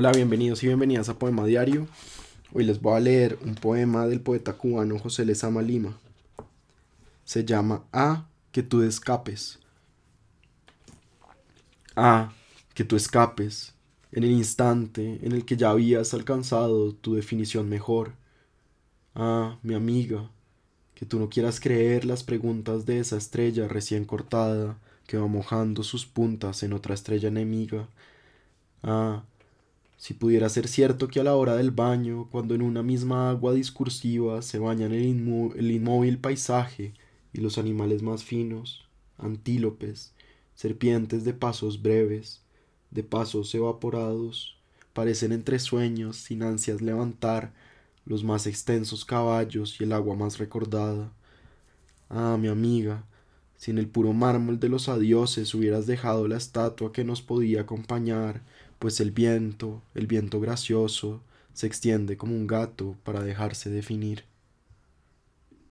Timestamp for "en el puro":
53.72-54.14